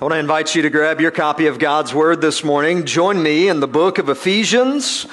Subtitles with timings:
[0.00, 2.84] I want to invite you to grab your copy of God's Word this morning.
[2.84, 5.06] Join me in the book of Ephesians.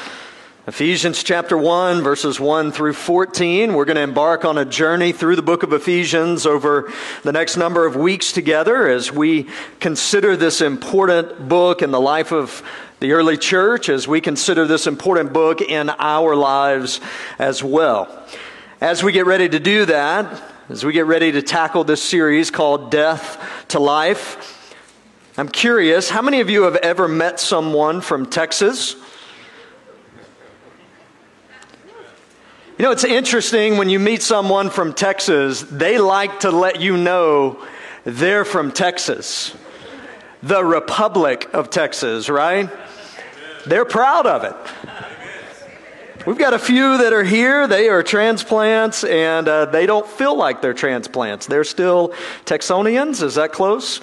[0.66, 3.76] Ephesians chapter 1, verses 1 through 14.
[3.76, 6.92] We're going to embark on a journey through the book of Ephesians over
[7.22, 9.48] the next number of weeks together as we
[9.80, 12.64] consider this important book in the life of
[13.02, 17.00] the early church, as we consider this important book in our lives
[17.38, 18.28] as well.
[18.82, 22.50] As we get ready to do that, as we get ready to tackle this series
[22.50, 24.58] called Death to Life,
[25.38, 28.98] I'm curious, how many of you have ever met someone from Texas?
[32.78, 36.98] You know, it's interesting when you meet someone from Texas, they like to let you
[36.98, 37.66] know
[38.04, 39.56] they're from Texas,
[40.44, 42.70] the Republic of Texas, right?
[43.66, 44.56] They're proud of it.
[46.26, 47.68] We've got a few that are here.
[47.68, 51.46] They are transplants, and uh, they don't feel like they're transplants.
[51.46, 52.10] They're still
[52.46, 53.24] Texonians.
[53.24, 54.02] Is that close?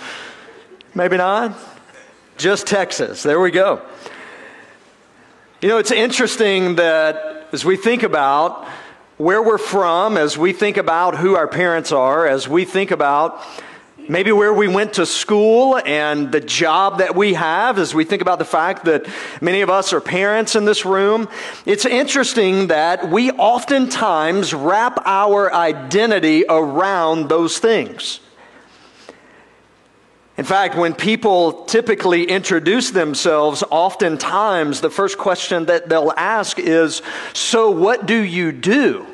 [0.95, 1.57] Maybe not.
[2.37, 3.23] Just Texas.
[3.23, 3.83] There we go.
[5.61, 8.67] You know, it's interesting that as we think about
[9.17, 13.43] where we're from, as we think about who our parents are, as we think about
[14.09, 18.23] maybe where we went to school and the job that we have, as we think
[18.23, 19.07] about the fact that
[19.41, 21.29] many of us are parents in this room,
[21.67, 28.21] it's interesting that we oftentimes wrap our identity around those things.
[30.39, 37.03] In fact, when people typically introduce themselves, oftentimes the first question that they'll ask is,
[37.33, 39.05] So what do you do?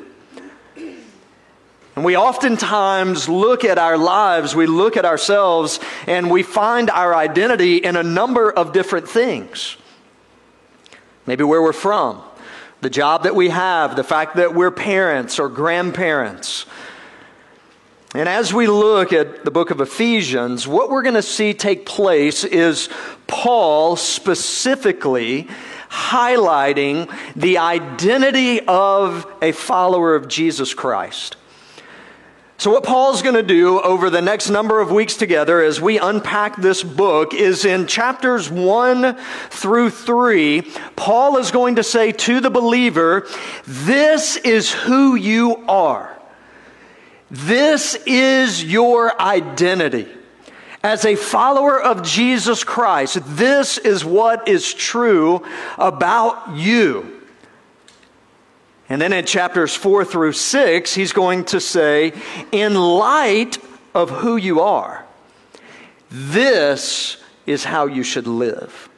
[1.95, 7.15] And we oftentimes look at our lives, we look at ourselves, and we find our
[7.15, 9.77] identity in a number of different things.
[11.25, 12.21] Maybe where we're from,
[12.81, 16.67] the job that we have, the fact that we're parents or grandparents
[18.15, 21.85] and as we look at the book of Ephesians, what we're going to see take
[21.85, 22.87] place is
[23.27, 25.49] Paul specifically
[25.89, 31.35] highlighting the identity of a follower of Jesus Christ.
[32.57, 35.99] So, what Paul's going to do over the next number of weeks together as we
[35.99, 39.17] unpack this book is in chapters 1
[39.49, 40.61] through 3,
[40.95, 43.27] Paul is going to say to the believer,
[43.65, 46.15] This is who you are.
[47.31, 50.07] This is your identity.
[50.83, 55.43] As a follower of Jesus Christ, this is what is true
[55.77, 57.21] about you.
[58.87, 62.13] And then in chapters 4 through 6, he's going to say,
[62.51, 63.57] in light
[63.95, 65.03] of who you are,
[66.11, 68.89] this is how you should live.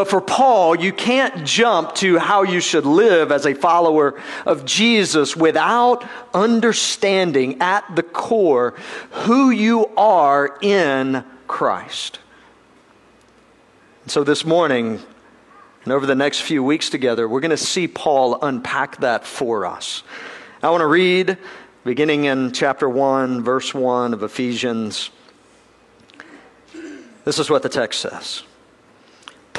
[0.00, 4.64] But for Paul, you can't jump to how you should live as a follower of
[4.64, 8.72] Jesus without understanding at the core
[9.10, 12.18] who you are in Christ.
[14.04, 15.00] And So this morning,
[15.84, 19.66] and over the next few weeks together, we're going to see Paul unpack that for
[19.66, 20.02] us.
[20.62, 21.36] I want to read,
[21.84, 25.10] beginning in chapter 1, verse 1 of Ephesians.
[27.26, 28.44] This is what the text says.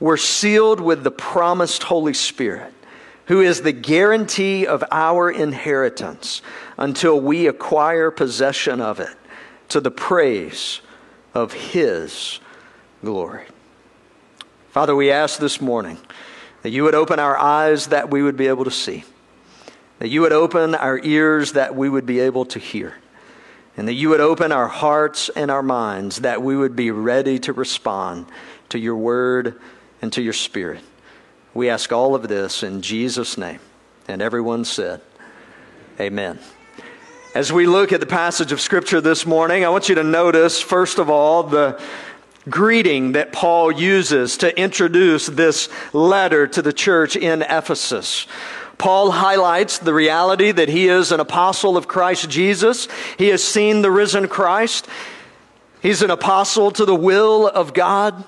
[0.00, 2.72] were sealed with the promised Holy Spirit,
[3.26, 6.40] who is the guarantee of our inheritance
[6.76, 9.14] until we acquire possession of it
[9.68, 10.80] to the praise
[11.34, 12.40] of his
[13.04, 13.44] glory.
[14.70, 15.98] Father, we ask this morning
[16.62, 19.04] that you would open our eyes that we would be able to see,
[19.98, 22.94] that you would open our ears that we would be able to hear,
[23.76, 27.38] and that you would open our hearts and our minds that we would be ready
[27.40, 28.26] to respond
[28.68, 29.60] to your word
[30.00, 30.80] and to your spirit.
[31.54, 33.60] We ask all of this in Jesus' name.
[34.06, 35.00] And everyone said,
[36.00, 36.38] Amen.
[37.34, 40.60] As we look at the passage of Scripture this morning, I want you to notice,
[40.60, 41.80] first of all, the
[42.48, 48.26] greeting that Paul uses to introduce this letter to the church in Ephesus.
[48.78, 52.88] Paul highlights the reality that he is an apostle of Christ Jesus.
[53.18, 54.86] He has seen the risen Christ.
[55.82, 58.24] He's an apostle to the will of God.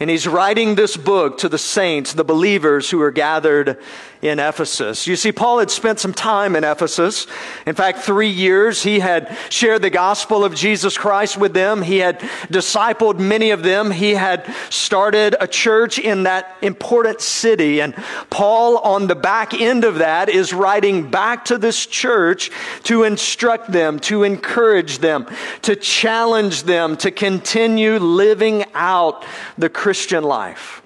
[0.00, 3.78] And he's writing this book to the saints, the believers who are gathered
[4.20, 5.06] in Ephesus.
[5.06, 7.26] You see, Paul had spent some time in Ephesus.
[7.66, 11.82] In fact, three years he had shared the gospel of Jesus Christ with them.
[11.82, 12.18] He had
[12.48, 13.90] discipled many of them.
[13.90, 17.80] He had started a church in that important city.
[17.80, 17.94] And
[18.30, 22.50] Paul, on the back end of that, is writing back to this church
[22.84, 25.26] to instruct them, to encourage them,
[25.62, 29.24] to challenge them to continue living out
[29.56, 30.82] the Christian life.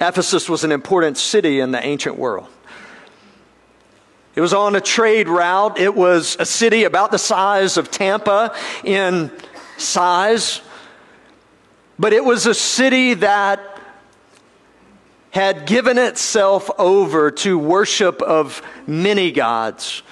[0.00, 2.48] Ephesus was an important city in the ancient world.
[4.34, 5.78] It was on a trade route.
[5.78, 9.30] It was a city about the size of Tampa in
[9.76, 10.60] size.
[11.98, 13.80] But it was a city that
[15.30, 20.02] had given itself over to worship of many gods.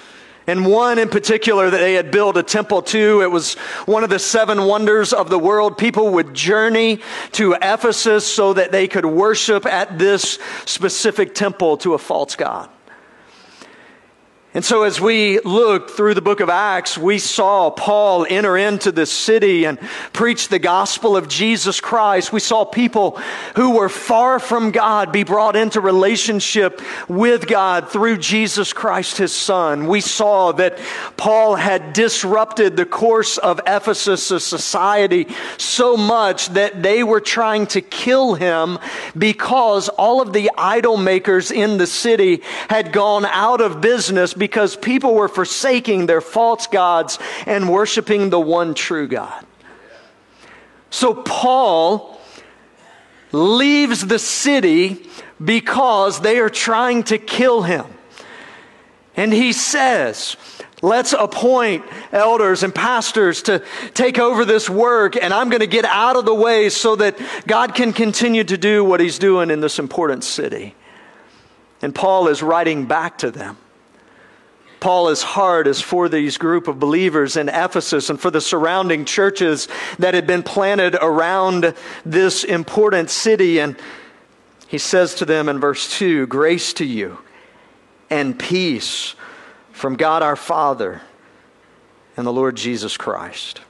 [0.47, 3.53] And one in particular that they had built a temple to, it was
[3.85, 5.77] one of the seven wonders of the world.
[5.77, 6.99] People would journey
[7.33, 12.69] to Ephesus so that they could worship at this specific temple to a false god.
[14.55, 18.91] And so, as we looked through the book of Acts, we saw Paul enter into
[18.91, 19.79] this city and
[20.13, 22.31] preach the gospel of Jesus Christ.
[22.31, 23.19] We saw people
[23.55, 29.33] who were far from God be brought into relationship with God through Jesus Christ, his
[29.33, 29.87] son.
[29.87, 30.77] We saw that
[31.17, 37.81] Paul had disrupted the course of Ephesus' society so much that they were trying to
[37.81, 38.77] kill him
[39.17, 44.75] because all of the idol makers in the city had gone out of business because
[44.75, 49.45] people were forsaking their false gods and worshiping the one true God.
[50.89, 52.19] So Paul
[53.31, 55.07] leaves the city
[55.41, 57.85] because they are trying to kill him.
[59.15, 60.35] And he says,
[60.81, 63.63] Let's appoint elders and pastors to
[63.93, 67.17] take over this work, and I'm going to get out of the way so that
[67.47, 70.75] God can continue to do what He's doing in this important city.
[71.81, 73.55] And Paul is writing back to them.
[74.83, 79.69] Paul's heart is for these group of believers in Ephesus and for the surrounding churches
[79.97, 81.73] that had been planted around
[82.05, 83.59] this important city.
[83.59, 83.77] And
[84.67, 87.19] he says to them in verse 2 Grace to you
[88.09, 89.15] and peace
[89.71, 91.01] from God our Father
[92.17, 93.61] and the Lord Jesus Christ.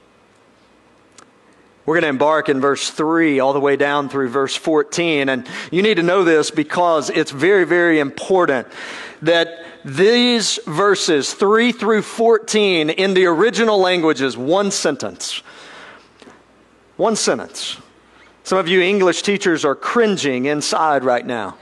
[1.86, 5.28] We're going to embark in verse 3 all the way down through verse 14.
[5.28, 8.68] And you need to know this because it's very, very important
[9.20, 15.42] that these verses, 3 through 14, in the original language is one sentence.
[16.96, 17.78] One sentence.
[18.44, 21.56] Some of you English teachers are cringing inside right now.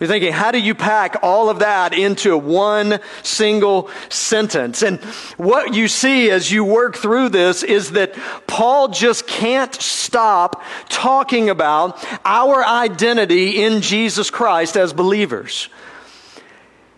[0.00, 4.82] You're thinking, how do you pack all of that into one single sentence?
[4.82, 4.98] And
[5.36, 8.14] what you see as you work through this is that
[8.46, 15.68] Paul just can't stop talking about our identity in Jesus Christ as believers.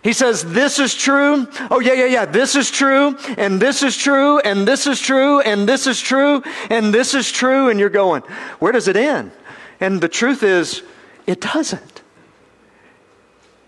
[0.04, 1.48] He says, This is true.
[1.72, 2.24] Oh, yeah, yeah, yeah.
[2.24, 3.16] This is true.
[3.36, 4.38] And this is true.
[4.38, 5.40] And this is true.
[5.40, 6.42] And this is true.
[6.70, 7.68] And this is true.
[7.68, 8.22] And you're going,
[8.60, 9.32] Where does it end?
[9.80, 10.82] And the truth is,
[11.26, 11.91] it doesn't.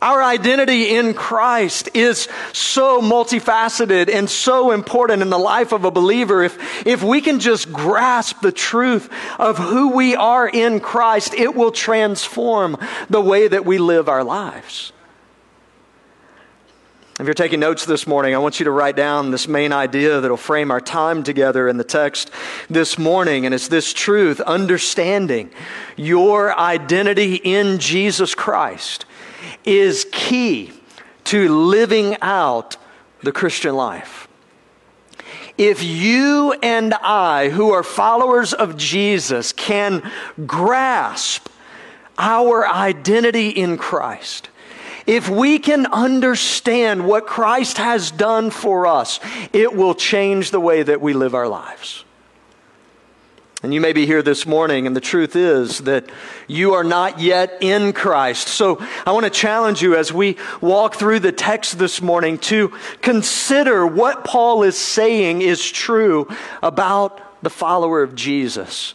[0.05, 5.91] Our identity in Christ is so multifaceted and so important in the life of a
[5.91, 6.43] believer.
[6.43, 11.55] If, if we can just grasp the truth of who we are in Christ, it
[11.55, 12.77] will transform
[13.09, 14.93] the way that we live our lives.
[17.19, 20.21] If you're taking notes this morning, I want you to write down this main idea
[20.21, 22.31] that'll frame our time together in the text
[22.69, 23.47] this morning.
[23.47, 25.51] And it's this truth understanding
[25.97, 29.07] your identity in Jesus Christ
[29.65, 30.73] is key
[31.25, 32.77] to living out
[33.23, 34.29] the Christian life.
[35.57, 40.11] If you and I, who are followers of Jesus, can
[40.47, 41.49] grasp
[42.19, 44.51] our identity in Christ,
[45.07, 49.21] if we can understand what Christ has done for us,
[49.53, 52.05] it will change the way that we live our lives.
[53.65, 56.11] And you may be here this morning, and the truth is that
[56.47, 58.49] you are not yet in Christ.
[58.49, 62.75] So I want to challenge you as we walk through the text this morning to
[63.01, 66.29] consider what Paul is saying is true
[66.63, 68.93] about the follower of Jesus.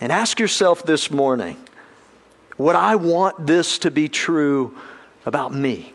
[0.00, 1.56] And ask yourself this morning
[2.58, 4.78] would I want this to be true
[5.26, 5.92] about me.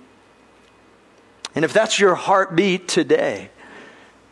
[1.55, 3.49] And if that's your heartbeat today,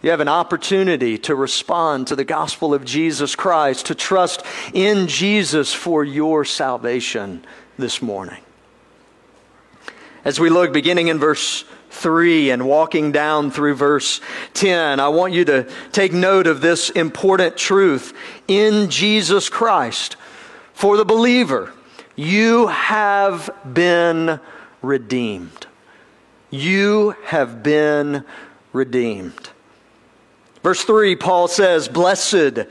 [0.06, 5.08] you have an opportunity to respond to the gospel of Jesus Christ, to trust in
[5.08, 7.44] Jesus for your salvation
[7.80, 8.40] this morning.
[10.24, 14.22] As we look beginning in verse 3 and walking down through verse
[14.54, 18.14] 10, I want you to take note of this important truth.
[18.48, 20.18] In Jesus Christ,
[20.76, 21.74] for the believer,
[22.16, 24.40] you have been
[24.84, 25.66] redeemed.
[26.52, 28.24] You have been
[28.72, 29.50] redeemed.
[30.66, 32.66] Verse 3, Paul says, Blessed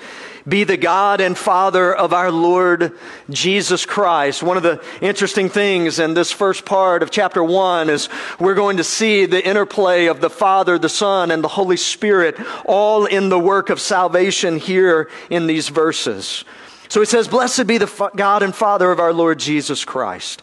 [0.48, 2.98] be the God and Father of our Lord
[3.30, 4.42] Jesus Christ.
[4.42, 8.08] One of the interesting things in this first part of chapter 1 is
[8.40, 12.36] we're going to see the interplay of the Father, the Son, and the Holy Spirit
[12.64, 16.44] all in the work of salvation here in these verses.
[16.88, 20.42] So he says, Blessed be the God and Father of our Lord Jesus Christ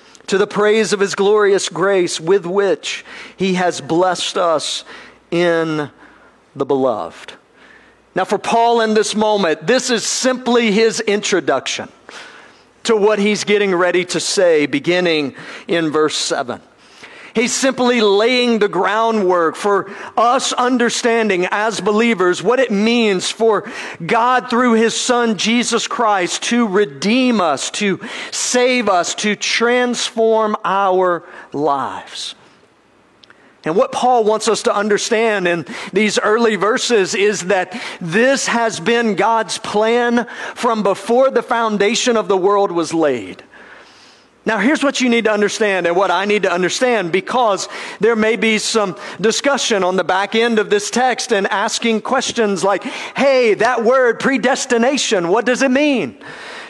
[0.27, 3.05] to the praise of his glorious grace with which
[3.37, 4.83] he has blessed us
[5.29, 5.89] in
[6.55, 7.33] the beloved.
[8.13, 11.89] Now, for Paul in this moment, this is simply his introduction
[12.83, 15.35] to what he's getting ready to say, beginning
[15.67, 16.61] in verse 7.
[17.33, 23.69] He's simply laying the groundwork for us understanding as believers what it means for
[24.05, 27.99] God through His Son Jesus Christ to redeem us, to
[28.31, 31.23] save us, to transform our
[31.53, 32.35] lives.
[33.63, 38.79] And what Paul wants us to understand in these early verses is that this has
[38.79, 43.43] been God's plan from before the foundation of the world was laid.
[44.43, 47.69] Now, here's what you need to understand and what I need to understand because
[47.99, 52.63] there may be some discussion on the back end of this text and asking questions
[52.63, 56.17] like, hey, that word predestination, what does it mean?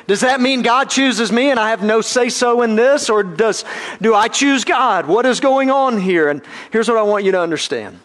[0.05, 3.09] Does that mean God chooses me and I have no say so in this?
[3.09, 3.63] Or does,
[4.01, 5.05] do I choose God?
[5.05, 6.27] What is going on here?
[6.27, 8.01] And here's what I want you to understand.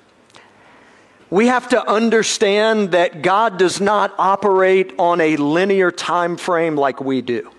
[1.29, 7.01] We have to understand that God does not operate on a linear time frame like
[7.01, 7.51] we do.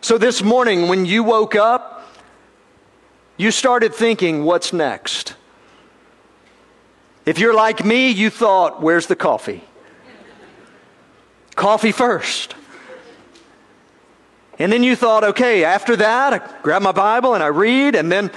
[0.00, 2.06] So this morning, when you woke up,
[3.36, 5.34] you started thinking, what's next?
[7.24, 9.64] If you're like me, you thought, where's the coffee?
[11.56, 12.54] coffee first.
[14.58, 18.10] And then you thought, okay, after that, I grab my Bible and I read, and
[18.12, 18.30] then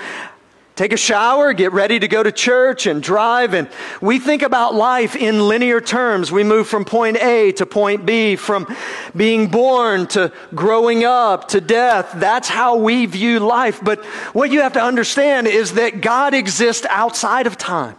[0.79, 3.53] take a shower, get ready to go to church and drive.
[3.53, 3.67] And
[3.99, 6.31] we think about life in linear terms.
[6.31, 8.65] We move from point A to point B, from
[9.13, 12.13] being born to growing up to death.
[12.15, 13.81] That's how we view life.
[13.83, 17.97] But what you have to understand is that God exists outside of time.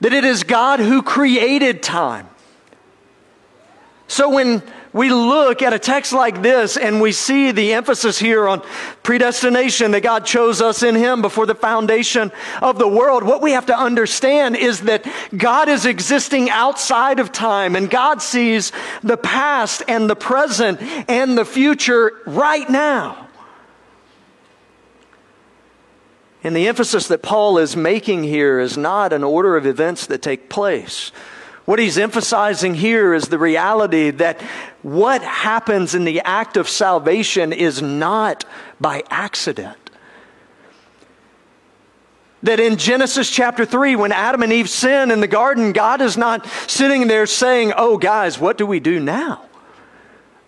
[0.00, 2.28] That it is God who created time.
[4.06, 8.48] So when we look at a text like this and we see the emphasis here
[8.48, 8.62] on
[9.02, 13.52] predestination that God chose us in Him before the foundation of the world, what we
[13.52, 19.16] have to understand is that God is existing outside of time and God sees the
[19.16, 23.28] past and the present and the future right now.
[26.44, 30.22] And the emphasis that Paul is making here is not an order of events that
[30.22, 31.10] take place.
[31.68, 34.40] What he's emphasizing here is the reality that
[34.92, 38.44] what happens in the act of salvation is not
[38.80, 39.76] by accident.
[42.42, 46.16] That in Genesis chapter 3, when Adam and Eve sin in the garden, God is
[46.16, 49.44] not sitting there saying, Oh, guys, what do we do now?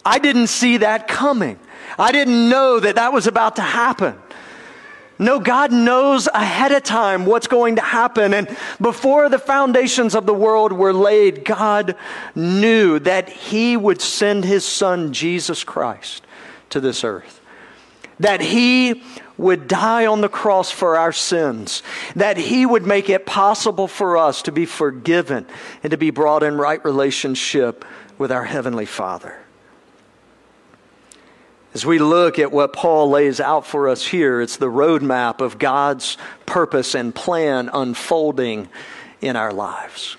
[0.04, 1.58] I didn't see that coming.
[1.98, 4.16] I didn't know that that was about to happen.
[5.20, 8.32] No, God knows ahead of time what's going to happen.
[8.32, 8.48] And
[8.80, 11.94] before the foundations of the world were laid, God
[12.34, 16.24] knew that He would send His Son, Jesus Christ,
[16.70, 17.42] to this earth.
[18.18, 19.02] That He
[19.36, 21.82] would die on the cross for our sins,
[22.16, 25.46] that He would make it possible for us to be forgiven
[25.82, 27.84] and to be brought in right relationship
[28.16, 29.39] with our Heavenly Father.
[31.72, 35.58] As we look at what Paul lays out for us here, it's the roadmap of
[35.58, 38.68] God's purpose and plan unfolding
[39.20, 40.16] in our lives.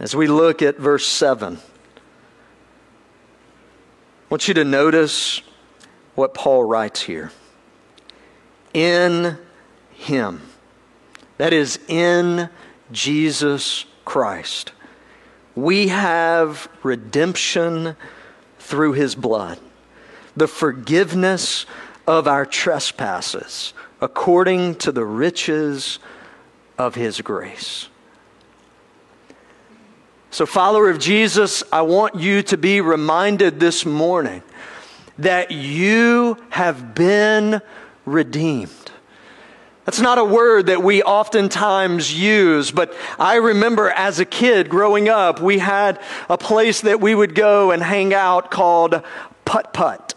[0.00, 1.60] As we look at verse 7, I
[4.28, 5.42] want you to notice
[6.16, 7.30] what Paul writes here.
[8.74, 9.38] In
[9.92, 10.40] Him,
[11.36, 12.48] that is, in
[12.90, 14.72] Jesus Christ,
[15.54, 17.94] we have redemption
[18.70, 19.58] through his blood,
[20.36, 21.66] the forgiveness
[22.06, 25.98] of our trespasses according to the riches
[26.78, 27.88] of his grace.
[30.30, 34.42] So, follower of Jesus, I want you to be reminded this morning
[35.18, 37.60] that you have been
[38.06, 38.70] redeemed.
[39.90, 45.08] That's not a word that we oftentimes use, but I remember as a kid growing
[45.08, 49.02] up, we had a place that we would go and hang out called
[49.44, 50.14] Putt Putt.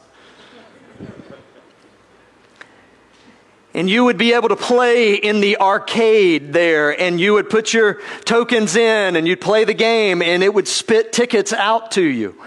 [3.74, 7.74] And you would be able to play in the arcade there, and you would put
[7.74, 12.04] your tokens in, and you'd play the game, and it would spit tickets out to
[12.04, 12.40] you.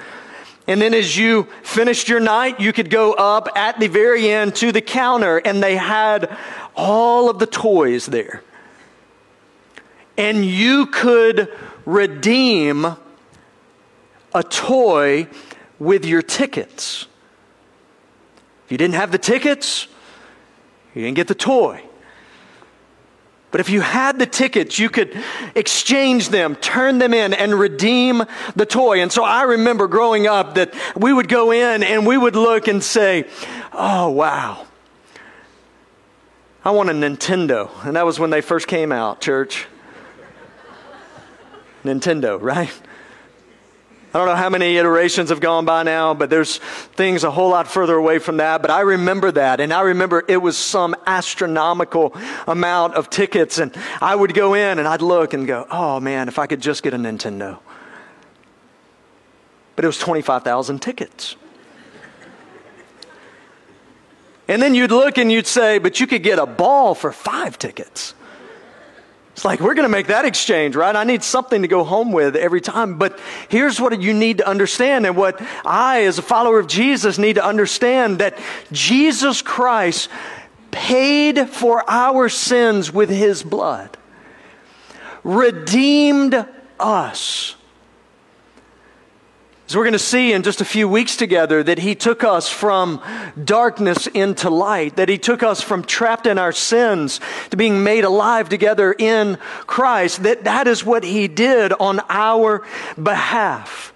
[0.68, 4.56] And then as you finished your night, you could go up at the very end
[4.56, 6.36] to the counter, and they had
[6.76, 8.42] all of the toys there.
[10.16, 11.52] And you could
[11.84, 12.96] redeem
[14.34, 15.28] a toy
[15.78, 17.06] with your tickets.
[18.66, 19.88] If you didn't have the tickets,
[20.94, 21.82] you didn't get the toy.
[23.50, 25.16] But if you had the tickets, you could
[25.54, 29.00] exchange them, turn them in, and redeem the toy.
[29.00, 32.68] And so I remember growing up that we would go in and we would look
[32.68, 33.26] and say,
[33.72, 34.66] Oh, wow.
[36.66, 37.70] I want a Nintendo.
[37.86, 39.68] And that was when they first came out, church.
[41.84, 42.72] Nintendo, right?
[44.12, 47.50] I don't know how many iterations have gone by now, but there's things a whole
[47.50, 48.62] lot further away from that.
[48.62, 49.60] But I remember that.
[49.60, 52.16] And I remember it was some astronomical
[52.48, 53.58] amount of tickets.
[53.58, 56.60] And I would go in and I'd look and go, oh man, if I could
[56.60, 57.60] just get a Nintendo.
[59.76, 61.36] But it was 25,000 tickets.
[64.48, 67.58] And then you'd look and you'd say, but you could get a ball for five
[67.58, 68.14] tickets.
[69.32, 70.96] It's like, we're going to make that exchange, right?
[70.96, 72.96] I need something to go home with every time.
[72.96, 77.18] But here's what you need to understand, and what I, as a follower of Jesus,
[77.18, 78.38] need to understand that
[78.72, 80.08] Jesus Christ
[80.70, 83.98] paid for our sins with his blood,
[85.22, 86.46] redeemed
[86.80, 87.56] us
[89.66, 92.48] as we're going to see in just a few weeks together, that He took us
[92.48, 93.02] from
[93.42, 98.04] darkness into light, that He took us from trapped in our sins to being made
[98.04, 102.64] alive together in Christ, that that is what He did on our
[103.02, 103.92] behalf.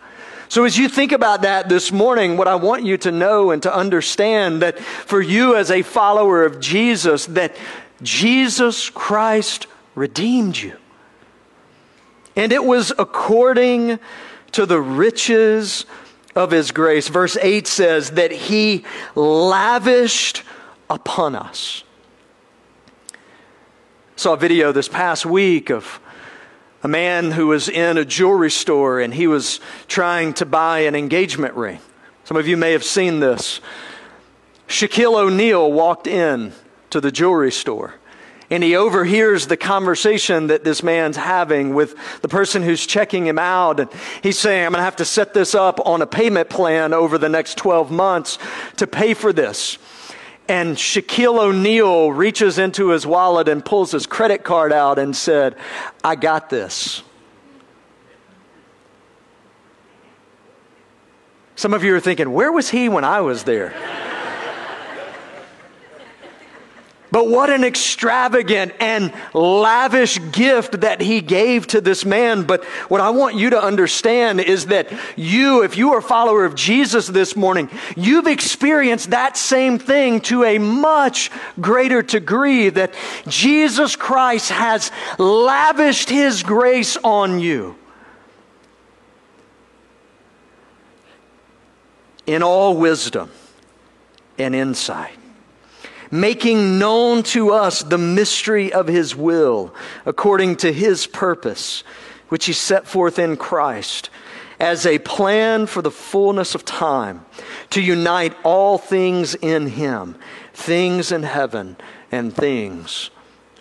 [0.48, 3.62] So, as you think about that this morning, what I want you to know and
[3.62, 7.54] to understand that for you as a follower of Jesus, that
[8.02, 10.76] Jesus Christ redeemed you.
[12.34, 14.00] And it was according
[14.52, 15.86] to the riches
[16.34, 17.08] of his grace.
[17.08, 18.84] Verse 8 says that he
[19.14, 20.42] lavished
[20.88, 21.84] upon us.
[24.16, 26.00] Saw a video this past week of
[26.82, 30.94] a man who was in a jewelry store and he was trying to buy an
[30.94, 31.78] engagement ring.
[32.24, 33.60] Some of you may have seen this.
[34.68, 36.52] Shaquille O'Neal walked in
[36.90, 37.94] to the jewelry store
[38.50, 43.38] and he overhears the conversation that this man's having with the person who's checking him
[43.38, 43.78] out.
[43.78, 43.88] And
[44.22, 47.16] he's saying, I'm going to have to set this up on a payment plan over
[47.16, 48.38] the next 12 months
[48.76, 49.78] to pay for this.
[50.48, 55.54] And Shaquille O'Neal reaches into his wallet and pulls his credit card out and said,
[56.02, 57.04] I got this.
[61.54, 64.09] Some of you are thinking, where was he when I was there?
[67.12, 72.44] But what an extravagant and lavish gift that he gave to this man.
[72.44, 76.44] But what I want you to understand is that you, if you are a follower
[76.44, 82.94] of Jesus this morning, you've experienced that same thing to a much greater degree that
[83.26, 87.76] Jesus Christ has lavished his grace on you.
[92.26, 93.30] In all wisdom
[94.38, 95.19] and insight
[96.10, 101.84] making known to us the mystery of his will, according to his purpose,
[102.28, 104.10] which he set forth in Christ,
[104.58, 107.24] as a plan for the fullness of time,
[107.70, 110.16] to unite all things in him,
[110.52, 111.76] things in heaven
[112.12, 113.10] and things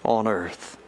[0.03, 0.78] on earth.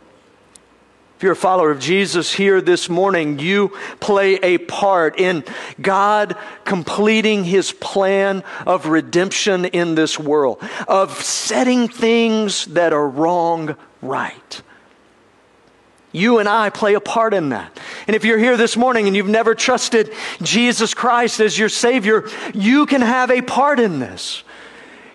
[1.22, 5.44] If you're a follower of Jesus here this morning, you play a part in
[5.80, 10.58] God completing his plan of redemption in this world,
[10.88, 14.62] of setting things that are wrong right.
[16.12, 17.80] You and I play a part in that.
[18.08, 22.28] And if you're here this morning and you've never trusted Jesus Christ as your Savior,
[22.56, 24.44] you can have a part in this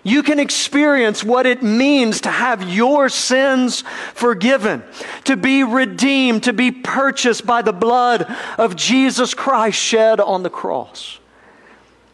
[0.07, 4.81] you can experience what it means to have your sins forgiven,
[5.25, 8.23] to be redeemed, to be purchased by the blood
[8.57, 11.19] of Jesus Christ shed on the cross.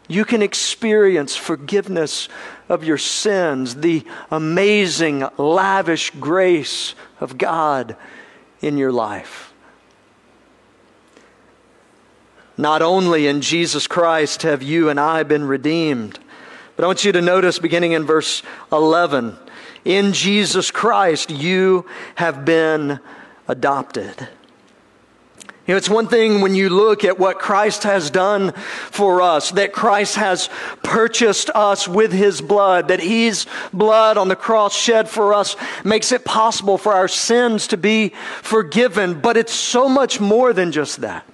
[0.08, 2.28] You can experience forgiveness
[2.68, 7.96] of your sins, the amazing, lavish grace of God
[8.60, 9.54] in your life.
[12.56, 16.18] Not only in Jesus Christ have you and I been redeemed,
[16.76, 19.36] but I want you to notice beginning in verse 11
[19.84, 23.00] in Jesus Christ, you have been
[23.46, 24.28] adopted.
[25.66, 29.50] You know, it's one thing when you look at what Christ has done for us,
[29.52, 30.50] that Christ has
[30.82, 36.12] purchased us with his blood, that his blood on the cross shed for us makes
[36.12, 38.10] it possible for our sins to be
[38.42, 39.20] forgiven.
[39.20, 41.26] But it's so much more than just that.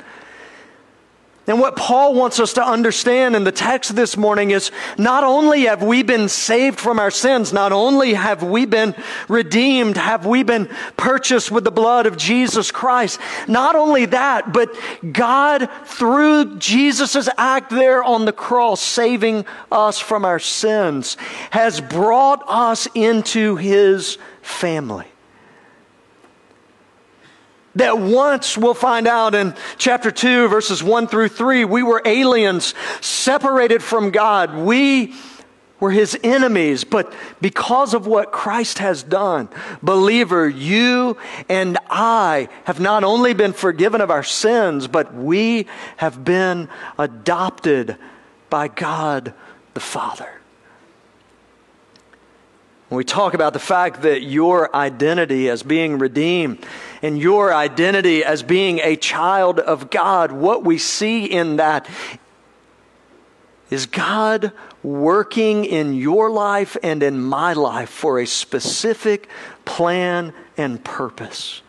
[1.47, 5.63] And what Paul wants us to understand in the text this morning is not only
[5.63, 8.95] have we been saved from our sins, not only have we been
[9.27, 13.19] redeemed, have we been purchased with the blood of Jesus Christ.
[13.49, 14.73] Not only that, but
[15.11, 21.17] God, through Jesus' act there on the cross, saving us from our sins,
[21.51, 25.10] has brought us into his family
[27.77, 32.75] that once we'll find out in chapter 2, verses 1 through 3, we were aliens
[33.01, 34.57] separated from God.
[34.57, 35.15] We
[35.79, 39.49] were his enemies, but because of what Christ has done,
[39.83, 41.17] believer, you
[41.49, 47.97] and I have not only been forgiven of our sins, but we have been adopted
[48.51, 49.33] by God
[49.75, 50.40] the Father.
[52.91, 56.67] When we talk about the fact that your identity as being redeemed
[57.03, 61.89] and your identity as being a child of God, what we see in that
[63.71, 64.51] is God
[64.83, 69.29] working in your life and in my life for a specific
[69.65, 71.63] plan and purpose.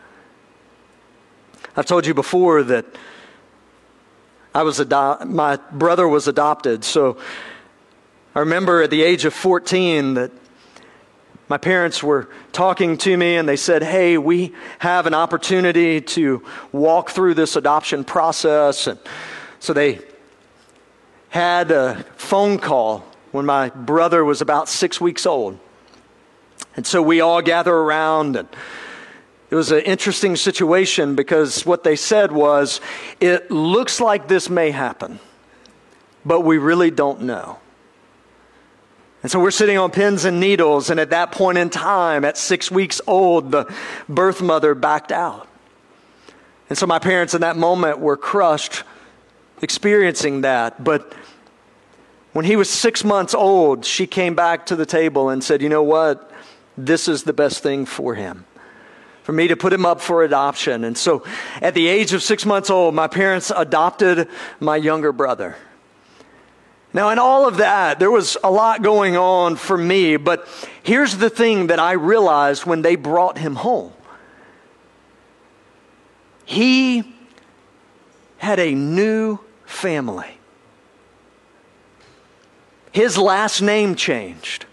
[1.78, 2.86] I've told you before that
[4.56, 7.18] I was ado- my brother was adopted, so
[8.34, 10.32] I remember at the age of 14 that
[11.52, 16.42] my parents were talking to me and they said, Hey, we have an opportunity to
[16.72, 18.88] walk through this adoption process.
[18.88, 18.98] And
[19.60, 20.00] so they
[21.28, 23.00] had a phone call
[23.34, 25.60] when my brother was about six weeks old.
[26.78, 28.48] And so we all gather around and
[29.50, 32.80] it was an interesting situation because what they said was,
[33.20, 35.20] it looks like this may happen,
[36.26, 37.60] but we really don't know.
[39.22, 42.38] And so we're sitting on pins and needles, and at that point in time, at
[42.38, 43.72] six weeks old, the
[44.10, 45.48] birth mother backed out.
[46.70, 48.84] And so my parents in that moment were crushed
[49.62, 50.84] experiencing that.
[50.84, 51.14] But
[52.34, 55.70] when he was six months old, she came back to the table and said, You
[55.70, 56.32] know what?
[56.78, 58.46] This is the best thing for him.
[59.24, 60.84] For me to put him up for adoption.
[60.84, 61.24] And so
[61.62, 64.28] at the age of six months old, my parents adopted
[64.60, 65.56] my younger brother.
[66.94, 70.48] Now, in all of that, there was a lot going on for me, but
[70.84, 73.94] here's the thing that I realized when they brought him home
[76.52, 77.04] he
[78.40, 80.38] had a new family.
[82.92, 84.66] His last name changed.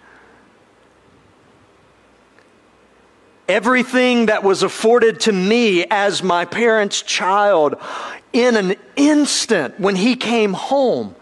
[3.48, 7.76] Everything that was afforded to me as my parents' child
[8.32, 11.14] in an instant when he came home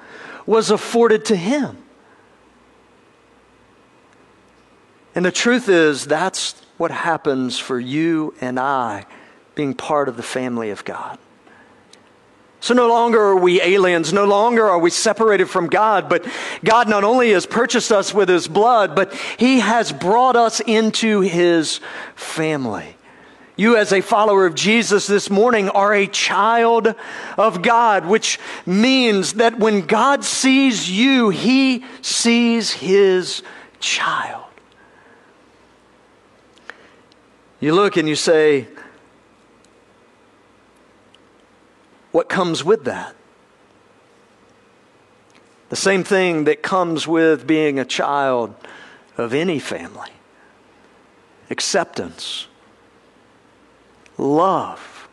[0.46, 1.76] was afforded to him.
[5.14, 9.06] And the truth is, that's what happens for you and I
[9.54, 11.18] being part of the family of God.
[12.60, 16.26] So no longer are we aliens, no longer are we separated from God, but
[16.64, 21.20] God not only has purchased us with His blood, but He has brought us into
[21.20, 21.80] His
[22.14, 22.96] family.
[23.56, 26.94] You, as a follower of Jesus this morning, are a child
[27.38, 33.42] of God, which means that when God sees you, He sees His
[33.80, 34.44] child.
[37.60, 38.68] You look and you say,
[42.12, 43.14] What comes with that?
[45.68, 48.54] The same thing that comes with being a child
[49.18, 50.10] of any family
[51.50, 52.46] acceptance,
[54.18, 55.08] love.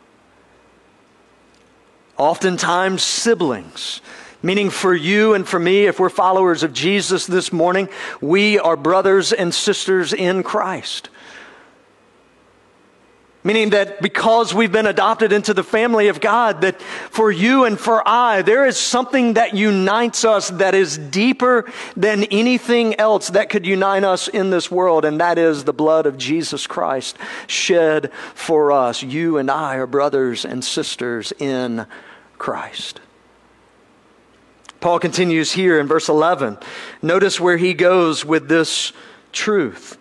[2.16, 4.00] Oftentimes, siblings.
[4.42, 7.88] Meaning, for you and for me, if we're followers of Jesus this morning,
[8.20, 11.08] we are brothers and sisters in Christ.
[13.46, 17.78] Meaning that because we've been adopted into the family of God, that for you and
[17.78, 23.50] for I, there is something that unites us that is deeper than anything else that
[23.50, 28.10] could unite us in this world, and that is the blood of Jesus Christ shed
[28.34, 29.02] for us.
[29.02, 31.86] You and I are brothers and sisters in
[32.38, 33.00] Christ.
[34.80, 36.56] Paul continues here in verse 11.
[37.02, 38.94] Notice where he goes with this
[39.32, 39.98] truth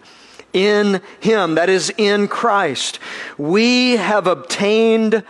[0.54, 3.00] in Him, that is, in Christ,
[3.38, 5.24] we have obtained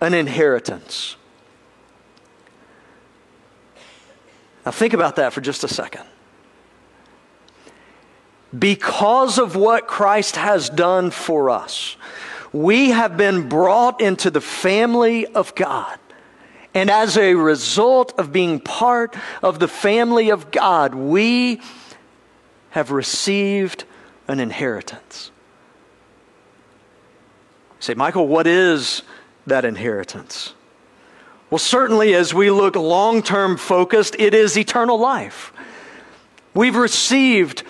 [0.00, 1.16] an inheritance.
[4.64, 6.04] Now, think about that for just a second.
[8.58, 11.96] Because of what Christ has done for us,
[12.52, 15.98] we have been brought into the family of God.
[16.72, 21.60] And as a result of being part of the family of God, we
[22.70, 23.84] have received
[24.28, 25.30] an inheritance.
[27.70, 29.02] You say, Michael, what is
[29.46, 30.54] that inheritance?
[31.50, 35.52] Well, certainly as we look long term focused, it is eternal life.
[36.54, 37.64] We've received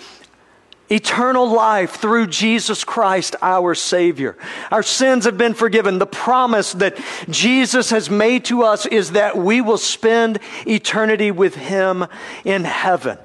[0.89, 4.37] eternal life through Jesus Christ, our Savior.
[4.71, 5.99] Our sins have been forgiven.
[5.99, 6.97] The promise that
[7.29, 12.05] Jesus has made to us is that we will spend eternity with Him
[12.43, 13.17] in heaven.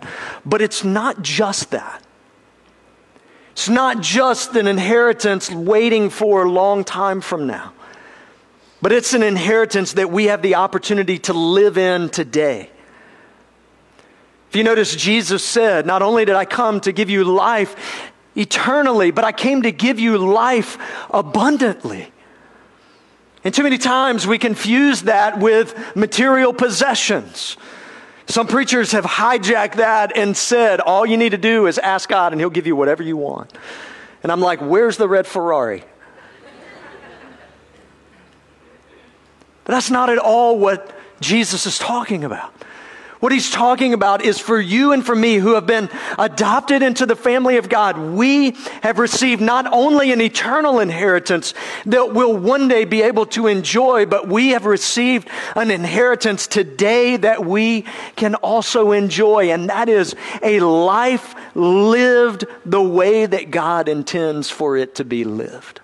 [0.45, 2.03] But it's not just that.
[3.61, 7.75] It's not just an inheritance waiting for a long time from now,
[8.81, 12.71] but it's an inheritance that we have the opportunity to live in today.
[14.49, 17.77] If you notice, Jesus said, Not only did I come to give you life
[18.35, 20.79] eternally, but I came to give you life
[21.11, 22.11] abundantly.
[23.45, 27.59] And too many times we confuse that with material possessions.
[28.31, 32.31] Some preachers have hijacked that and said, all you need to do is ask God
[32.33, 33.53] and He'll give you whatever you want.
[34.23, 35.83] And I'm like, where's the red Ferrari?
[39.65, 42.55] But that's not at all what Jesus is talking about.
[43.21, 47.05] What he's talking about is for you and for me who have been adopted into
[47.05, 48.53] the family of God, we
[48.83, 51.53] have received not only an eternal inheritance
[51.85, 57.19] that we'll one day be able to enjoy, but we have received an inheritance today
[57.19, 57.85] that we
[58.17, 59.51] can also enjoy.
[59.51, 65.25] And that is a life lived the way that God intends for it to be
[65.25, 65.83] lived.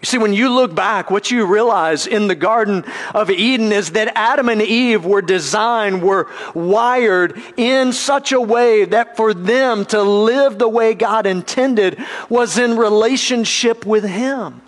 [0.00, 2.84] You see, when you look back, what you realize in the Garden
[3.14, 8.86] of Eden is that Adam and Eve were designed, were wired in such a way
[8.86, 14.62] that for them to live the way God intended was in relationship with Him.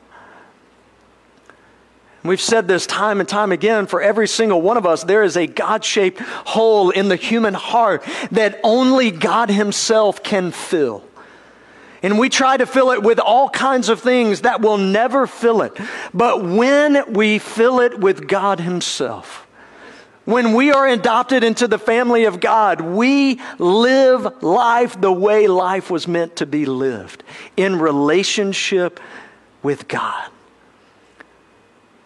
[2.24, 5.02] We've said this time and time again for every single one of us.
[5.02, 10.52] There is a God shaped hole in the human heart that only God Himself can
[10.52, 11.02] fill.
[12.02, 15.62] And we try to fill it with all kinds of things that will never fill
[15.62, 15.78] it.
[16.12, 19.46] But when we fill it with God Himself,
[20.24, 25.90] when we are adopted into the family of God, we live life the way life
[25.90, 27.22] was meant to be lived
[27.56, 28.98] in relationship
[29.62, 30.31] with God.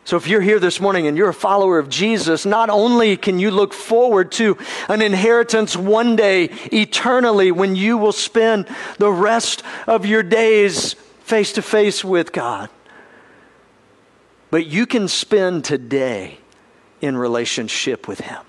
[0.07, 3.41] So, if you're here this morning and you're a follower of Jesus, not only can
[3.41, 4.57] you look forward to
[4.89, 10.93] an inheritance one day eternally when you will spend the rest of your days
[11.23, 12.71] face to face with God,
[14.53, 16.39] but you can spend today
[17.01, 18.45] in relationship with Him.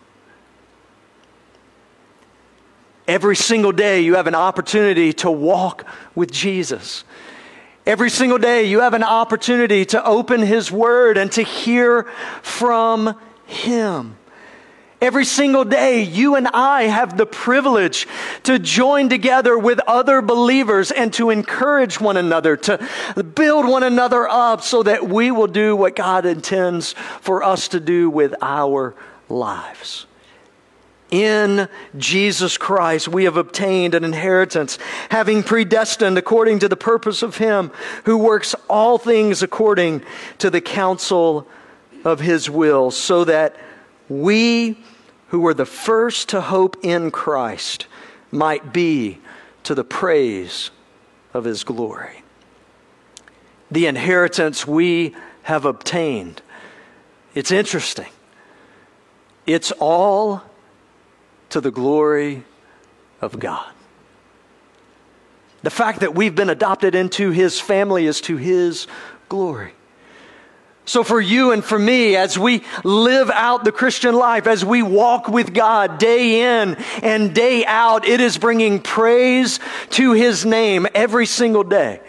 [3.08, 7.04] Every single day, you have an opportunity to walk with Jesus.
[7.88, 12.04] Every single day, you have an opportunity to open His Word and to hear
[12.42, 14.18] from Him.
[15.00, 18.06] Every single day, you and I have the privilege
[18.44, 22.78] to join together with other believers and to encourage one another, to
[23.24, 27.80] build one another up so that we will do what God intends for us to
[27.80, 28.96] do with our
[29.30, 30.07] lives.
[31.10, 34.78] In Jesus Christ, we have obtained an inheritance,
[35.10, 37.72] having predestined according to the purpose of Him
[38.04, 40.04] who works all things according
[40.40, 41.48] to the counsel
[42.04, 43.56] of His will, so that
[44.10, 44.78] we
[45.30, 47.88] who were the first to hope in Christ
[48.32, 49.20] might be
[49.64, 50.72] to the praise
[51.34, 52.24] of his glory.
[53.70, 56.42] The inheritance we have obtained.
[57.36, 58.08] It's interesting.
[59.46, 60.44] It's all
[61.50, 62.44] to the glory
[63.22, 63.72] of God.
[65.64, 68.88] The fact that we've been adopted into his family is to his
[69.30, 69.74] glory.
[70.88, 74.82] So, for you and for me, as we live out the Christian life, as we
[74.82, 79.60] walk with God day in and day out, it is bringing praise
[79.92, 82.00] to His name every single day.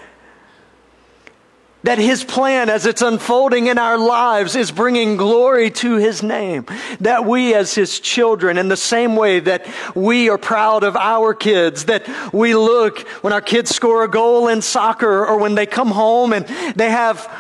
[1.85, 6.67] That His plan, as it's unfolding in our lives, is bringing glory to His name.
[7.01, 11.35] That we, as His children, in the same way that we are proud of our
[11.35, 15.67] kids, that we look when our kids score a goal in soccer or when they
[15.67, 17.33] come home and they have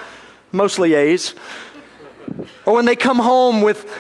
[0.53, 1.35] mostly A's.
[2.64, 3.90] Or when they come home with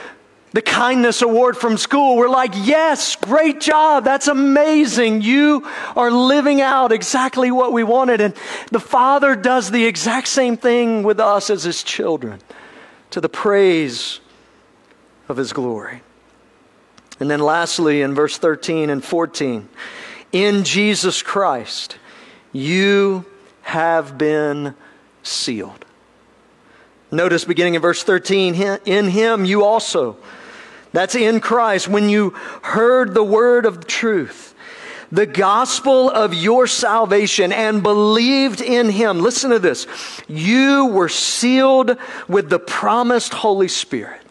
[0.52, 4.04] the kindness award from school, we're like, yes, great job.
[4.04, 5.22] That's amazing.
[5.22, 8.20] You are living out exactly what we wanted.
[8.20, 8.34] And
[8.70, 12.40] the Father does the exact same thing with us as His children
[13.10, 14.20] to the praise
[15.28, 16.02] of His glory.
[17.20, 19.68] And then lastly, in verse 13 and 14,
[20.32, 21.98] in Jesus Christ,
[22.52, 23.26] you
[23.62, 24.74] have been
[25.22, 25.84] sealed.
[27.10, 30.16] Notice beginning in verse 13, in him you also,
[30.92, 32.30] that's in Christ, when you
[32.62, 34.54] heard the word of truth,
[35.10, 39.86] the gospel of your salvation, and believed in him, listen to this,
[40.28, 41.96] you were sealed
[42.28, 44.22] with the promised Holy Spirit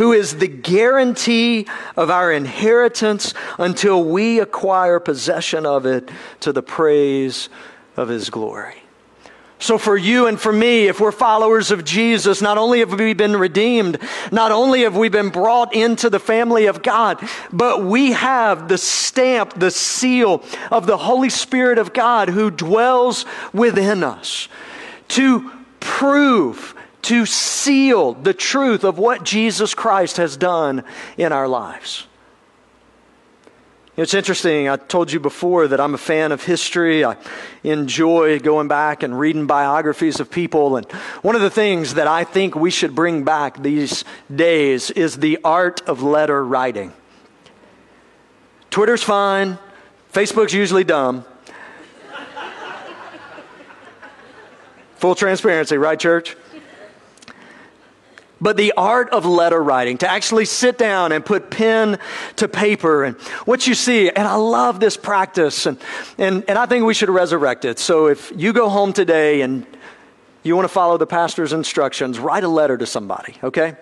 [0.00, 6.08] who is the guarantee of our inheritance until we acquire possession of it
[6.40, 7.50] to the praise
[7.98, 8.79] of his glory.
[9.60, 13.12] So, for you and for me, if we're followers of Jesus, not only have we
[13.12, 13.98] been redeemed,
[14.32, 18.78] not only have we been brought into the family of God, but we have the
[18.78, 24.48] stamp, the seal of the Holy Spirit of God who dwells within us
[25.08, 30.84] to prove, to seal the truth of what Jesus Christ has done
[31.18, 32.06] in our lives.
[34.00, 34.66] It's interesting.
[34.66, 37.04] I told you before that I'm a fan of history.
[37.04, 37.18] I
[37.62, 40.78] enjoy going back and reading biographies of people.
[40.78, 45.18] And one of the things that I think we should bring back these days is
[45.18, 46.94] the art of letter writing.
[48.70, 49.58] Twitter's fine,
[50.14, 51.26] Facebook's usually dumb.
[54.96, 56.38] Full transparency, right, church?
[58.40, 61.98] But the art of letter writing, to actually sit down and put pen
[62.36, 63.04] to paper.
[63.04, 65.78] And what you see, and I love this practice, and,
[66.18, 67.78] and, and I think we should resurrect it.
[67.78, 69.66] So if you go home today and
[70.42, 73.76] you want to follow the pastor's instructions, write a letter to somebody, okay?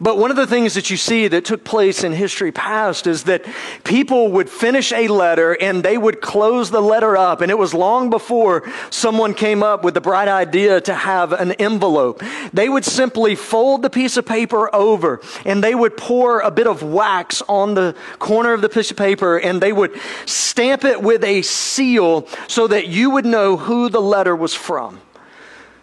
[0.00, 3.24] But one of the things that you see that took place in history past is
[3.24, 3.44] that
[3.82, 7.40] people would finish a letter and they would close the letter up.
[7.40, 11.52] And it was long before someone came up with the bright idea to have an
[11.52, 12.22] envelope.
[12.52, 16.68] They would simply fold the piece of paper over and they would pour a bit
[16.68, 21.02] of wax on the corner of the piece of paper and they would stamp it
[21.02, 25.00] with a seal so that you would know who the letter was from.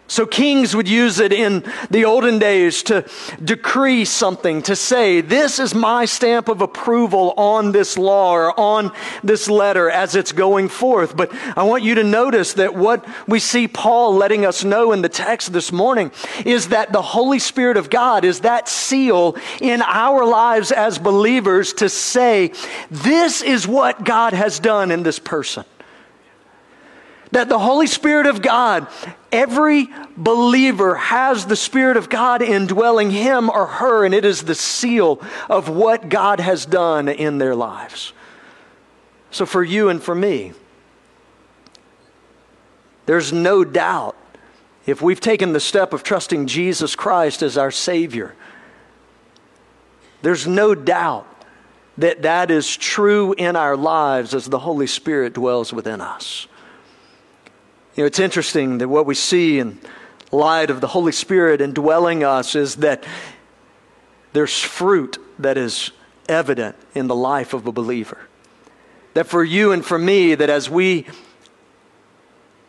[0.08, 3.04] So kings would use it in the olden days to
[3.42, 8.92] decree something, to say, this is my stamp of approval on this law or on
[9.24, 11.16] this letter as it's going forth.
[11.16, 15.02] But I want you to notice that what we see Paul letting us know in
[15.02, 16.12] the text this morning
[16.44, 21.72] is that the Holy Spirit of God is that seal in our lives as believers
[21.74, 22.52] to say,
[22.90, 25.64] this is what God has done in this person.
[27.32, 28.86] That the Holy Spirit of God,
[29.32, 34.54] every believer has the Spirit of God indwelling him or her, and it is the
[34.54, 38.12] seal of what God has done in their lives.
[39.30, 40.52] So, for you and for me,
[43.06, 44.16] there's no doubt
[44.86, 48.34] if we've taken the step of trusting Jesus Christ as our Savior,
[50.22, 51.26] there's no doubt
[51.98, 56.46] that that is true in our lives as the Holy Spirit dwells within us.
[57.96, 59.78] You know, it's interesting that what we see in
[60.30, 63.04] light of the Holy Spirit indwelling us is that
[64.34, 65.92] there's fruit that is
[66.28, 68.18] evident in the life of a believer.
[69.14, 71.06] That for you and for me, that as we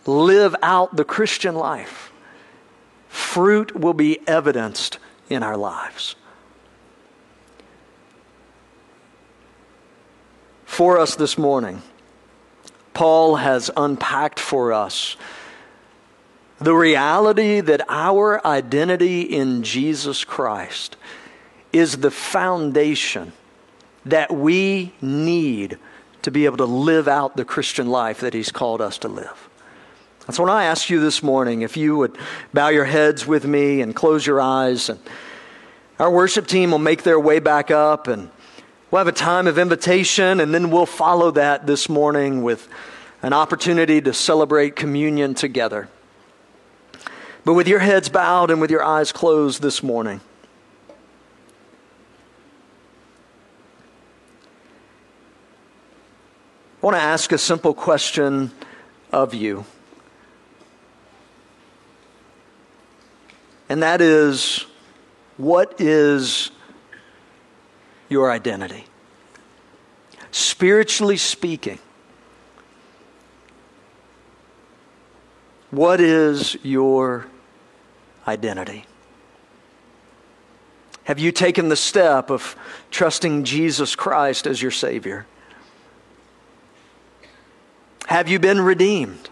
[0.05, 2.13] live out the Christian life,
[3.09, 4.97] fruit will be evidenced
[5.29, 6.15] in our lives.
[10.63, 11.81] For us this morning,
[12.97, 15.17] Paul has unpacked for us
[16.57, 20.97] the reality that our identity in Jesus Christ
[21.71, 23.33] is the foundation
[24.03, 25.77] that we need
[26.23, 29.47] to be able to live out the Christian life that He's called us to live.
[30.31, 32.17] So, when I ask you this morning if you would
[32.51, 34.99] bow your heads with me and close your eyes, and
[35.99, 38.31] our worship team will make their way back up, and
[38.89, 42.67] we'll have a time of invitation, and then we'll follow that this morning with
[43.21, 45.89] an opportunity to celebrate communion together.
[47.43, 50.21] But with your heads bowed and with your eyes closed this morning,
[56.81, 58.51] I want to ask a simple question
[59.11, 59.65] of you.
[63.69, 64.65] And that is
[65.37, 66.51] what is
[68.09, 68.85] your identity?
[70.31, 71.79] Spiritually speaking,
[75.71, 77.27] what is your
[78.27, 78.85] identity?
[81.05, 82.55] Have you taken the step of
[82.91, 85.25] trusting Jesus Christ as your Savior?
[88.07, 89.29] Have you been redeemed?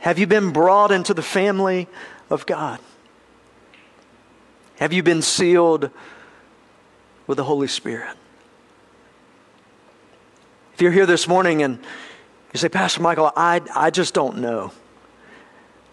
[0.00, 1.88] Have you been brought into the family
[2.30, 2.80] of God?
[4.78, 5.90] Have you been sealed
[7.30, 8.16] with the Holy Spirit?
[10.74, 11.78] If you're here this morning and
[12.52, 14.72] you say, Pastor Michael, I, I just don't know.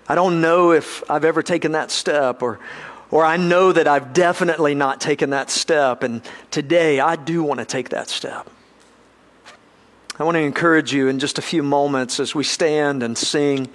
[0.08, 2.58] I don't know if I've ever taken that step, or,
[3.12, 7.60] or I know that I've definitely not taken that step, and today I do want
[7.60, 8.50] to take that step.
[10.18, 13.70] I want to encourage you in just a few moments as we stand and sing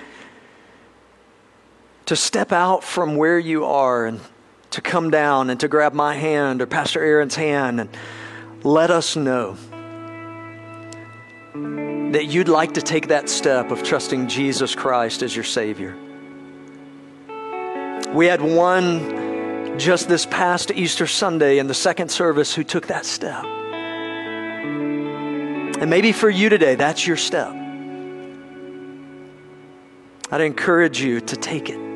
[2.07, 4.21] to step out from where you are and
[4.73, 7.91] to come down and to grab my hand or Pastor Aaron's hand and
[8.65, 9.57] let us know
[12.13, 15.97] that you'd like to take that step of trusting Jesus Christ as your Savior.
[18.13, 23.07] We had one just this past Easter Sunday in the second service who took that
[23.07, 23.45] step.
[25.83, 27.53] And maybe for you today, that's your step.
[30.31, 31.92] I'd encourage you to take it.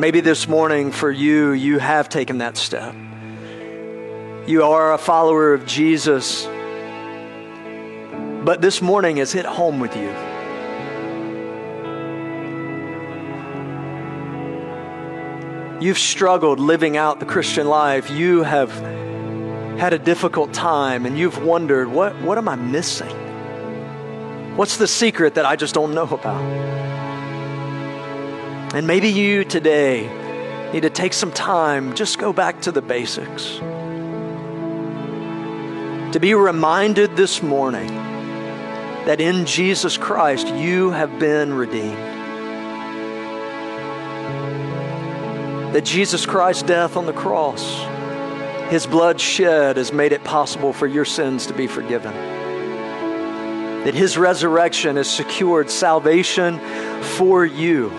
[0.00, 2.94] Maybe this morning for you, you have taken that step.
[4.46, 6.46] You are a follower of Jesus,
[8.42, 10.08] but this morning has hit home with you.
[15.86, 18.08] You've struggled living out the Christian life.
[18.08, 18.72] You have
[19.78, 23.10] had a difficult time and you've wondered, what, what am I missing?
[24.56, 26.89] What's the secret that I just don't know about?
[28.74, 30.08] And maybe you today
[30.72, 33.56] need to take some time, just go back to the basics.
[36.12, 37.88] To be reminded this morning
[39.06, 41.96] that in Jesus Christ you have been redeemed.
[45.74, 47.90] That Jesus Christ's death on the cross
[48.70, 52.14] his blood shed has made it possible for your sins to be forgiven.
[53.82, 56.60] That His resurrection has secured salvation
[57.02, 57.90] for you.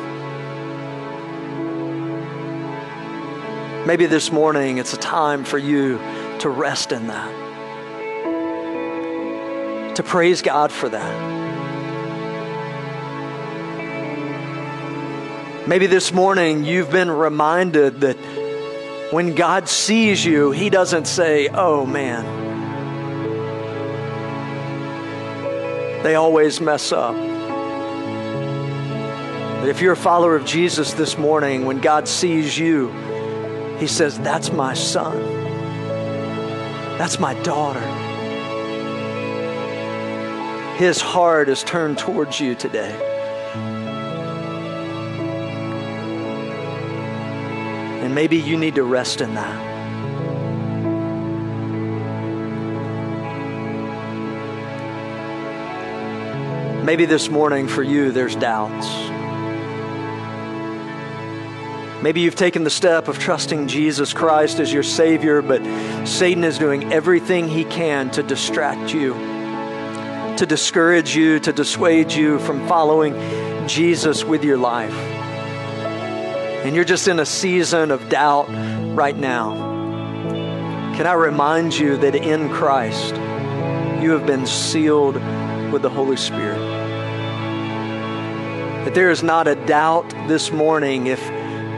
[3.86, 5.97] Maybe this morning it's a time for you
[6.41, 7.32] to rest in that,
[9.95, 11.32] to praise God for that.
[15.67, 18.17] Maybe this morning you've been reminded that
[19.11, 22.23] when God sees you, He doesn't say, oh man.
[26.03, 27.15] They always mess up.
[29.59, 32.91] But if you're a follower of Jesus this morning, when God sees you,
[33.82, 35.17] He says, That's my son.
[36.99, 37.82] That's my daughter.
[40.77, 42.95] His heart is turned towards you today.
[48.03, 49.71] And maybe you need to rest in that.
[56.86, 59.20] Maybe this morning for you, there's doubts.
[62.02, 65.62] Maybe you've taken the step of trusting Jesus Christ as your Savior, but
[66.08, 69.14] Satan is doing everything he can to distract you,
[70.38, 73.14] to discourage you, to dissuade you from following
[73.68, 74.95] Jesus with your life.
[76.64, 78.47] and you're just in a season of doubt
[78.95, 79.54] right now,
[80.95, 83.16] can I remind you that in Christ,
[84.02, 85.16] you have been sealed
[85.72, 86.60] with the Holy Spirit?
[88.86, 91.20] That there is not a doubt this morning if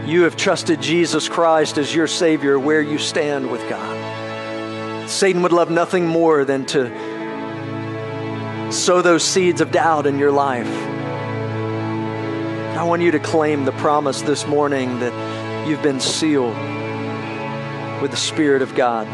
[0.05, 5.09] you have trusted Jesus Christ as your Savior where you stand with God.
[5.09, 6.89] Satan would love nothing more than to
[8.71, 10.67] sow those seeds of doubt in your life.
[12.77, 16.57] I want you to claim the promise this morning that you've been sealed
[18.01, 19.07] with the Spirit of God.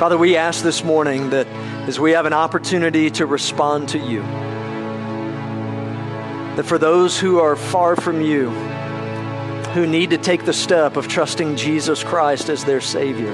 [0.00, 1.46] Father, we ask this morning that
[1.88, 4.22] as we have an opportunity to respond to you,
[6.56, 8.50] that for those who are far from you,
[9.74, 13.32] who need to take the step of trusting Jesus Christ as their Savior,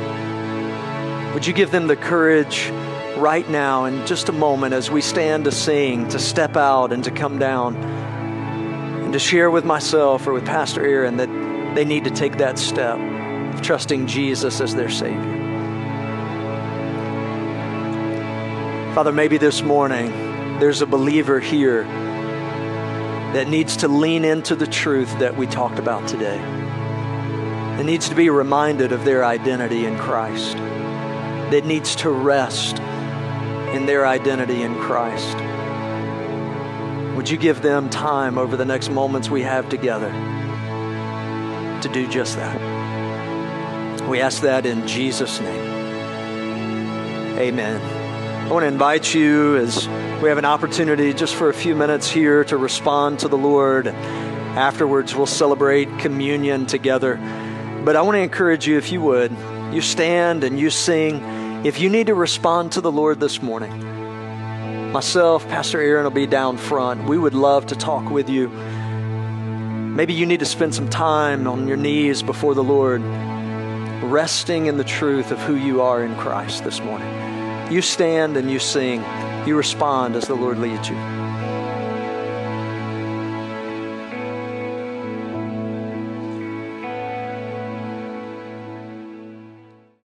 [1.33, 2.69] would you give them the courage
[3.17, 7.05] right now, in just a moment, as we stand to sing, to step out and
[7.05, 11.29] to come down, and to share with myself or with Pastor Aaron that
[11.77, 15.39] they need to take that step of trusting Jesus as their Savior.
[18.95, 20.11] Father, maybe this morning
[20.59, 21.85] there's a believer here
[23.33, 26.39] that needs to lean into the truth that we talked about today.
[27.77, 30.57] That needs to be reminded of their identity in Christ.
[30.57, 32.79] That needs to rest
[33.75, 35.37] in their identity in Christ.
[37.17, 40.11] Would you give them time over the next moments we have together
[41.81, 42.61] to do just that?
[44.09, 45.73] We ask that in Jesus' name.
[47.39, 47.92] Amen.
[48.53, 49.89] I want to invite you as
[50.21, 53.87] we have an opportunity just for a few minutes here to respond to the Lord.
[53.87, 57.17] Afterwards, we'll celebrate communion together.
[57.83, 59.35] But I want to encourage you, if you would,
[59.73, 61.65] you stand and you sing.
[61.65, 63.73] If you need to respond to the Lord this morning,
[64.93, 67.09] myself, Pastor Aaron will be down front.
[67.09, 68.49] We would love to talk with you.
[68.51, 73.01] Maybe you need to spend some time on your knees before the Lord,
[74.03, 77.32] resting in the truth of who you are in Christ this morning.
[77.71, 79.05] You stand and you sing.
[79.47, 81.22] You respond as the Lord leads you.